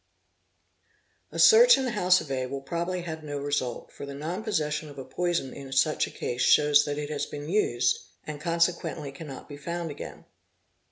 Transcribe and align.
A 1.31 1.37
search 1.37 1.77
in 1.77 1.85
the 1.85 1.91
house 1.91 2.21
of 2.21 2.31
A 2.31 2.47
will 2.47 2.63
probably 2.63 3.03
have 3.03 3.23
no 3.23 3.37
result,— 3.37 3.91
for 3.95 4.07
the 4.07 4.15
non 4.15 4.43
possession 4.43 4.89
of 4.89 4.97
a 4.97 5.05
poison 5.05 5.53
in 5.53 5.71
such 5.71 6.07
a 6.07 6.09
case 6.09 6.41
shows 6.41 6.85
that 6.85 6.97
it 6.97 7.11
has 7.11 7.27
been 7.27 7.47
used, 7.47 7.99
and 8.25 8.41
consequently 8.41 9.11
cannot 9.11 9.47
be 9.47 9.57
found 9.57 9.91
again. 9.91 10.25